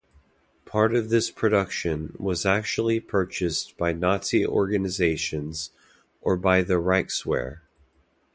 Part 0.65 0.95
of 0.95 1.09
this 1.11 1.29
production 1.29 2.15
was 2.17 2.43
actually 2.43 2.99
purchased 2.99 3.77
by 3.77 3.93
Nazi 3.93 4.43
organisations 4.43 5.69
or 6.21 6.37
by 6.37 6.63
the 6.63 6.81
Reichswehr. 6.81 7.59